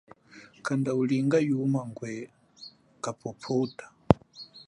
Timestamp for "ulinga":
1.01-1.37